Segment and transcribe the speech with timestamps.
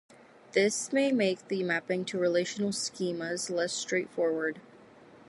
[0.53, 4.59] This may make the mapping to relational schemas less straightforward.